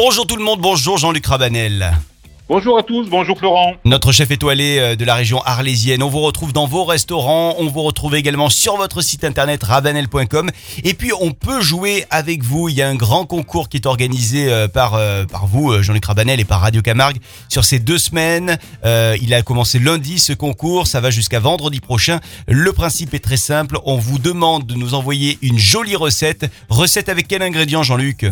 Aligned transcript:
Bonjour 0.00 0.28
tout 0.28 0.36
le 0.36 0.44
monde, 0.44 0.60
bonjour 0.60 0.96
Jean-Luc 0.96 1.26
Rabanel. 1.26 1.92
Bonjour 2.48 2.78
à 2.78 2.84
tous, 2.84 3.08
bonjour 3.10 3.36
Florent. 3.36 3.72
Notre 3.84 4.12
chef 4.12 4.30
étoilé 4.30 4.78
euh, 4.78 4.94
de 4.94 5.04
la 5.04 5.16
région 5.16 5.42
arlésienne. 5.42 6.04
On 6.04 6.08
vous 6.08 6.20
retrouve 6.20 6.52
dans 6.52 6.66
vos 6.66 6.84
restaurants, 6.84 7.56
on 7.58 7.66
vous 7.66 7.82
retrouve 7.82 8.14
également 8.14 8.48
sur 8.48 8.76
votre 8.76 9.02
site 9.02 9.24
internet 9.24 9.60
rabanel.com. 9.64 10.52
Et 10.84 10.94
puis 10.94 11.10
on 11.20 11.32
peut 11.32 11.60
jouer 11.60 12.04
avec 12.10 12.44
vous. 12.44 12.68
Il 12.68 12.76
y 12.76 12.82
a 12.82 12.88
un 12.88 12.94
grand 12.94 13.26
concours 13.26 13.68
qui 13.68 13.76
est 13.76 13.86
organisé 13.86 14.48
euh, 14.48 14.68
par, 14.68 14.94
euh, 14.94 15.24
par 15.24 15.48
vous, 15.48 15.82
Jean-Luc 15.82 16.04
Rabanel, 16.04 16.38
et 16.38 16.44
par 16.44 16.60
Radio 16.60 16.80
Camargue 16.80 17.18
sur 17.48 17.64
ces 17.64 17.80
deux 17.80 17.98
semaines. 17.98 18.56
il 18.84 19.34
a 19.34 19.42
commencé 19.42 19.80
lundi 19.80 20.20
ce 20.20 20.32
concours, 20.32 20.86
ça 20.86 21.00
va 21.00 21.10
jusqu'à 21.10 21.40
vendredi 21.40 21.80
prochain. 21.80 22.20
Le 22.46 22.72
principe 22.72 23.14
est 23.14 23.18
très 23.24 23.36
simple, 23.36 23.78
on 23.84 23.96
vous 23.96 24.20
demande 24.20 24.64
de 24.64 24.74
nous 24.74 24.94
envoyer 24.94 25.38
une 25.42 25.58
jolie 25.58 25.96
recette. 25.96 26.48
Recette 26.68 27.08
avec 27.08 27.26
quel 27.26 27.42
ingrédient 27.42 27.82
Jean-Luc? 27.82 28.26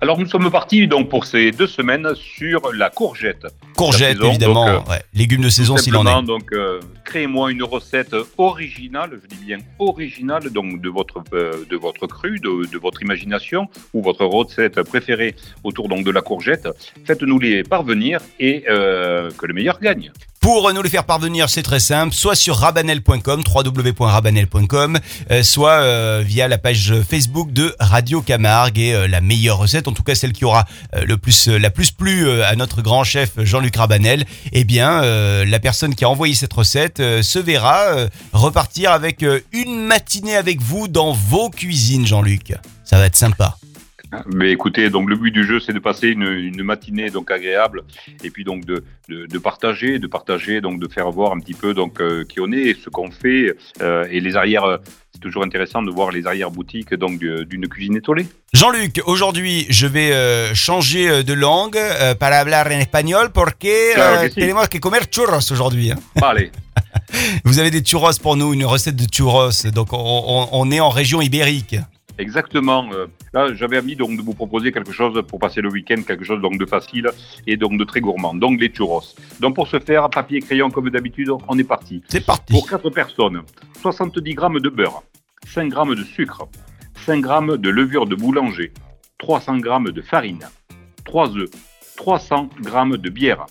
Alors 0.00 0.18
nous 0.18 0.26
sommes 0.26 0.50
partis 0.50 0.86
donc 0.86 1.08
pour 1.08 1.24
ces 1.24 1.52
deux 1.52 1.66
semaines 1.66 2.08
sur 2.14 2.72
la 2.72 2.90
courgette. 2.90 3.46
Courgette 3.76 4.18
évidemment, 4.22 4.66
euh, 4.68 4.78
légumes 5.14 5.42
de 5.42 5.48
saison 5.48 5.76
s'il 5.76 5.96
en 5.96 6.06
est. 6.06 6.26
Donc 6.26 6.52
euh, 6.52 6.80
créez-moi 7.04 7.50
une 7.50 7.62
recette 7.62 8.14
originale, 8.36 9.18
je 9.22 9.36
dis 9.36 9.44
bien 9.44 9.58
originale, 9.78 10.50
donc 10.50 10.80
de 10.80 10.88
votre 10.90 11.22
euh, 11.32 11.64
de 11.70 11.76
votre 11.76 12.06
cru, 12.06 12.38
de, 12.38 12.70
de, 12.70 12.78
votre 12.78 13.00
imagination 13.02 13.68
ou 13.94 14.02
votre 14.02 14.24
recette 14.24 14.82
préférée 14.82 15.34
autour 15.64 15.88
donc 15.88 16.04
de 16.04 16.10
la 16.10 16.20
courgette. 16.20 16.68
Faites-nous 17.04 17.38
les 17.38 17.62
parvenir 17.62 18.20
et 18.38 18.62
que 18.62 19.46
le 19.46 19.54
meilleur 19.54 19.80
gagne. 19.80 20.12
Pour 20.46 20.72
nous 20.72 20.80
les 20.80 20.88
faire 20.88 21.02
parvenir, 21.02 21.50
c'est 21.50 21.64
très 21.64 21.80
simple, 21.80 22.14
soit 22.14 22.36
sur 22.36 22.58
rabanel.com, 22.58 23.42
www.rabanel.com, 23.52 24.98
euh, 25.32 25.42
soit 25.42 25.72
euh, 25.72 26.22
via 26.24 26.46
la 26.46 26.56
page 26.56 26.94
Facebook 27.02 27.52
de 27.52 27.74
Radio 27.80 28.22
Camargue 28.22 28.78
et 28.78 28.94
euh, 28.94 29.08
la 29.08 29.20
meilleure 29.20 29.58
recette, 29.58 29.88
en 29.88 29.92
tout 29.92 30.04
cas 30.04 30.14
celle 30.14 30.32
qui 30.32 30.44
aura 30.44 30.64
le 31.04 31.16
plus 31.16 31.48
la 31.48 31.70
plus 31.70 31.90
plu 31.90 32.30
à 32.42 32.54
notre 32.54 32.80
grand 32.80 33.02
chef 33.02 33.30
Jean-Luc 33.38 33.74
Rabanel, 33.74 34.24
eh 34.52 34.62
bien 34.62 35.02
la 35.44 35.58
personne 35.58 35.96
qui 35.96 36.04
a 36.04 36.08
envoyé 36.08 36.36
cette 36.36 36.52
recette 36.52 36.98
se 36.98 37.38
verra 37.40 38.06
repartir 38.32 38.92
avec 38.92 39.24
une 39.52 39.84
matinée 39.84 40.36
avec 40.36 40.60
vous 40.62 40.86
dans 40.86 41.12
vos 41.12 41.50
cuisines 41.50 42.06
Jean-Luc. 42.06 42.54
Ça 42.84 42.98
va 42.98 43.06
être 43.06 43.16
sympa. 43.16 43.56
Mais 44.26 44.52
écoutez, 44.52 44.90
donc 44.90 45.08
le 45.08 45.16
but 45.16 45.30
du 45.30 45.44
jeu, 45.44 45.60
c'est 45.60 45.72
de 45.72 45.78
passer 45.78 46.08
une, 46.08 46.22
une, 46.22 46.62
matinée 46.62 47.10
donc 47.10 47.30
agréable 47.30 47.82
et 48.22 48.30
puis 48.30 48.44
donc 48.44 48.64
de, 48.64 48.84
de, 49.08 49.26
de, 49.26 49.38
partager, 49.38 49.98
de 49.98 50.06
partager, 50.06 50.60
donc 50.60 50.80
de 50.80 50.88
faire 50.88 51.10
voir 51.10 51.32
un 51.32 51.40
petit 51.40 51.54
peu 51.54 51.74
donc 51.74 52.00
euh, 52.00 52.24
qui 52.24 52.40
on 52.40 52.50
est, 52.52 52.78
ce 52.80 52.88
qu'on 52.88 53.10
fait 53.10 53.56
euh, 53.82 54.06
et 54.10 54.20
les 54.20 54.36
arrières. 54.36 54.64
Euh, 54.64 54.78
c'est 55.12 55.20
toujours 55.20 55.44
intéressant 55.44 55.82
de 55.82 55.90
voir 55.90 56.10
les 56.10 56.26
arrières 56.26 56.50
boutiques 56.50 56.92
donc 56.92 57.18
d'une 57.18 57.66
cuisine 57.68 57.96
étoilée. 57.96 58.26
Jean-Luc, 58.52 59.00
aujourd'hui, 59.06 59.66
je 59.70 59.86
vais 59.86 60.12
euh, 60.12 60.54
changer 60.54 61.24
de 61.24 61.32
langue 61.32 61.78
para 62.20 62.38
hablar 62.40 62.66
en 62.66 62.78
espagnol 62.78 63.32
porque 63.32 63.92
claro 63.94 64.28
que 64.28 64.34
tenemos 64.34 64.68
que 64.68 64.78
comer 64.78 65.00
churros 65.10 65.50
aujourd'hui. 65.50 65.90
Hein. 65.90 65.98
Allez. 66.20 66.50
Vous 67.44 67.58
avez 67.58 67.70
des 67.70 67.82
churros 67.82 68.18
pour 68.22 68.36
nous, 68.36 68.52
une 68.52 68.66
recette 68.66 68.96
de 68.96 69.06
churros. 69.10 69.48
Donc 69.74 69.94
on, 69.94 69.96
on, 69.98 70.48
on 70.52 70.70
est 70.70 70.80
en 70.80 70.90
région 70.90 71.22
ibérique. 71.22 71.76
Exactement. 72.18 72.88
Euh, 72.92 73.06
là, 73.32 73.52
j'avais 73.54 73.78
envie 73.78 73.96
donc 73.96 74.16
de 74.16 74.22
vous 74.22 74.34
proposer 74.34 74.72
quelque 74.72 74.92
chose 74.92 75.22
pour 75.28 75.38
passer 75.38 75.60
le 75.60 75.70
week-end, 75.70 76.02
quelque 76.06 76.24
chose 76.24 76.40
donc 76.40 76.58
de 76.58 76.66
facile 76.66 77.08
et 77.46 77.56
donc 77.56 77.78
de 77.78 77.84
très 77.84 78.00
gourmand. 78.00 78.34
Donc 78.34 78.60
les 78.60 78.72
churros. 78.72 79.02
Donc 79.40 79.54
pour 79.54 79.68
ce 79.68 79.78
faire, 79.78 80.08
papier 80.10 80.38
et 80.38 80.40
crayon 80.40 80.70
comme 80.70 80.90
d'habitude, 80.90 81.30
on 81.48 81.58
est 81.58 81.64
parti. 81.64 82.02
C'est 82.08 82.24
parti. 82.24 82.52
Pour 82.52 82.68
4 82.68 82.90
personnes, 82.90 83.42
70 83.82 84.34
grammes 84.34 84.60
de 84.60 84.68
beurre, 84.68 85.02
5 85.46 85.68
grammes 85.68 85.94
de 85.94 86.04
sucre, 86.04 86.48
5 87.04 87.20
grammes 87.20 87.56
de 87.56 87.70
levure 87.70 88.06
de 88.06 88.14
boulanger, 88.14 88.72
300 89.18 89.58
grammes 89.58 89.90
de 89.90 90.02
farine, 90.02 90.44
3 91.04 91.36
œufs, 91.36 91.50
300 91.96 92.50
grammes 92.60 92.96
de 92.96 93.10
bière, 93.10 93.46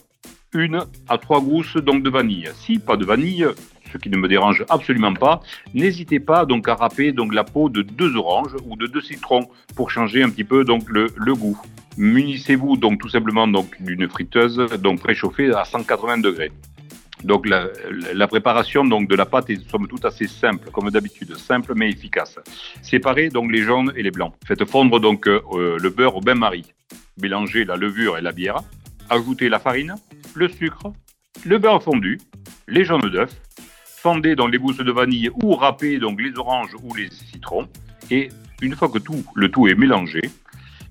une 0.53 0.79
à 1.09 1.17
trois 1.17 1.41
gousses 1.41 1.75
donc 1.75 2.03
de 2.03 2.09
vanille. 2.09 2.49
Si 2.55 2.79
pas 2.79 2.97
de 2.97 3.05
vanille, 3.05 3.45
ce 3.91 3.97
qui 3.97 4.09
ne 4.09 4.17
me 4.17 4.27
dérange 4.27 4.65
absolument 4.69 5.13
pas. 5.13 5.41
N'hésitez 5.73 6.19
pas 6.19 6.45
donc 6.45 6.67
à 6.67 6.75
râper 6.75 7.11
donc 7.11 7.33
la 7.33 7.43
peau 7.43 7.69
de 7.69 7.81
deux 7.81 8.15
oranges 8.15 8.55
ou 8.65 8.75
de 8.75 8.87
deux 8.87 9.01
citrons 9.01 9.47
pour 9.75 9.91
changer 9.91 10.23
un 10.23 10.29
petit 10.29 10.43
peu 10.43 10.63
donc 10.63 10.89
le, 10.89 11.07
goût. 11.33 11.59
Munissez-vous 11.97 12.77
donc 12.77 12.99
tout 12.99 13.09
simplement 13.09 13.47
donc 13.47 13.81
d'une 13.81 14.07
friteuse 14.09 14.57
donc 14.79 14.99
préchauffée 14.99 15.51
à 15.53 15.65
180 15.65 16.19
degrés. 16.19 16.51
Donc 17.23 17.47
la, 17.47 18.27
préparation 18.27 18.85
donc 18.85 19.09
de 19.09 19.15
la 19.15 19.25
pâte 19.25 19.49
est 19.49 19.69
somme 19.69 19.87
toute 19.87 20.05
assez 20.05 20.27
simple, 20.27 20.69
comme 20.71 20.91
d'habitude, 20.91 21.35
simple 21.37 21.73
mais 21.75 21.89
efficace. 21.89 22.37
Séparez 22.81 23.29
donc 23.29 23.51
les 23.51 23.61
jaunes 23.61 23.91
et 23.95 24.03
les 24.03 24.11
blancs. 24.11 24.33
Faites 24.45 24.65
fondre 24.65 24.99
donc 24.99 25.27
euh, 25.27 25.41
le 25.81 25.89
beurre 25.89 26.17
au 26.17 26.21
bain-marie. 26.21 26.73
Mélangez 27.19 27.63
la 27.65 27.77
levure 27.77 28.17
et 28.17 28.21
la 28.21 28.31
bière. 28.31 28.57
Ajoutez 29.09 29.49
la 29.49 29.59
farine, 29.59 29.95
le 30.33 30.49
sucre, 30.49 30.91
le 31.45 31.57
beurre 31.57 31.81
fondu, 31.81 32.19
les 32.67 32.83
jaunes 32.83 33.09
d'œufs, 33.09 33.41
fendez 34.05 34.35
les 34.35 34.59
gousses 34.59 34.77
de 34.77 34.91
vanille 34.91 35.31
ou 35.41 35.55
râpez 35.55 35.97
donc 35.97 36.21
les 36.21 36.37
oranges 36.37 36.75
ou 36.83 36.93
les 36.93 37.09
citrons. 37.09 37.67
Et 38.11 38.29
une 38.61 38.75
fois 38.75 38.87
que 38.87 38.99
tout, 38.99 39.23
le 39.33 39.49
tout 39.49 39.67
est 39.67 39.73
mélangé, 39.73 40.21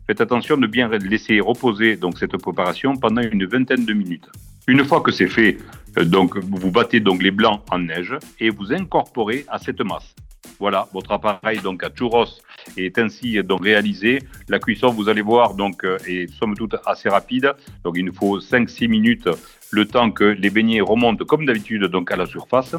faites 0.08 0.20
attention 0.20 0.56
de 0.56 0.66
bien 0.66 0.88
laisser 0.88 1.38
reposer 1.38 1.94
donc 1.94 2.18
cette 2.18 2.36
préparation 2.36 2.96
pendant 2.96 3.22
une 3.22 3.46
vingtaine 3.46 3.84
de 3.84 3.92
minutes. 3.92 4.28
Une 4.66 4.84
fois 4.84 5.00
que 5.00 5.12
c'est 5.12 5.28
fait, 5.28 5.58
euh, 5.96 6.04
donc 6.04 6.36
vous 6.38 6.72
battez 6.72 6.98
donc 6.98 7.22
les 7.22 7.30
blancs 7.30 7.62
en 7.70 7.78
neige 7.78 8.16
et 8.40 8.50
vous 8.50 8.72
incorporez 8.72 9.44
à 9.46 9.60
cette 9.60 9.80
masse. 9.80 10.12
Voilà, 10.58 10.88
votre 10.92 11.12
appareil 11.12 11.60
donc 11.60 11.84
à 11.84 11.90
churros 11.96 12.40
est 12.76 12.98
ainsi 12.98 13.40
donc 13.44 13.62
réalisé. 13.62 14.18
La 14.48 14.58
cuisson, 14.58 14.88
vous 14.88 15.08
allez 15.08 15.22
voir, 15.22 15.54
donc 15.54 15.84
euh, 15.84 15.98
est 16.08 16.26
somme 16.38 16.56
toute 16.56 16.74
assez 16.84 17.08
rapide. 17.08 17.52
Donc 17.84 17.94
il 17.96 18.04
nous 18.04 18.14
faut 18.14 18.40
5-6 18.40 18.88
minutes 18.88 19.28
le 19.70 19.84
temps 19.86 20.10
que 20.10 20.24
les 20.24 20.50
beignets 20.50 20.80
remontent 20.80 21.24
comme 21.24 21.46
d'habitude 21.46 21.84
donc 21.84 22.10
à 22.12 22.16
la 22.16 22.26
surface. 22.26 22.76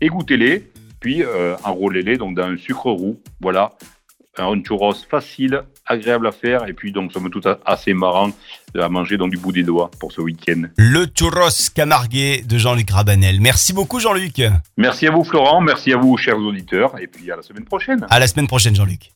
Égouttez-les, 0.00 0.70
puis 1.00 1.22
euh, 1.22 1.56
enrôlez-les 1.64 2.16
donc 2.16 2.36
dans 2.36 2.44
un 2.44 2.56
sucre 2.56 2.90
roux. 2.90 3.20
Voilà, 3.40 3.72
un 4.38 4.62
churros 4.62 4.94
facile, 5.08 5.62
agréable 5.86 6.26
à 6.26 6.32
faire 6.32 6.68
et 6.68 6.72
puis 6.72 6.92
donc 6.92 7.12
somme 7.12 7.30
toute 7.30 7.46
assez 7.64 7.94
marrant 7.94 8.30
à 8.78 8.88
manger 8.88 9.16
dans 9.16 9.28
du 9.28 9.36
bout 9.36 9.52
des 9.52 9.62
doigts 9.62 9.90
pour 10.00 10.12
ce 10.12 10.20
week-end. 10.20 10.62
Le 10.76 11.06
churros 11.06 11.70
camargué 11.74 12.42
de 12.42 12.58
Jean-Luc 12.58 12.90
Rabanel. 12.90 13.40
Merci 13.40 13.72
beaucoup 13.72 14.00
Jean-Luc. 14.00 14.42
Merci 14.76 15.06
à 15.06 15.10
vous 15.10 15.24
Florent, 15.24 15.60
merci 15.60 15.92
à 15.92 15.96
vous 15.96 16.16
chers 16.16 16.38
auditeurs 16.38 16.98
et 17.00 17.06
puis 17.06 17.30
à 17.30 17.36
la 17.36 17.42
semaine 17.42 17.64
prochaine. 17.64 18.06
À 18.10 18.18
la 18.18 18.26
semaine 18.26 18.46
prochaine 18.46 18.74
Jean-Luc. 18.74 19.13